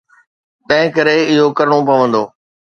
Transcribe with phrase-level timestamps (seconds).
[0.67, 2.23] تنهنڪري اهو ڪرڻو پوندو.